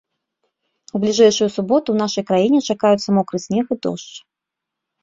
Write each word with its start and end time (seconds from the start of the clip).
У 0.95 1.01
бліжэйшую 1.03 1.49
суботу 1.57 1.87
ў 1.91 1.97
нашай 2.03 2.27
краіне 2.31 2.59
чакаюцца 2.75 3.09
мокры 3.21 3.37
снег 3.49 3.65
і 3.79 3.83
дождж. 3.87 4.13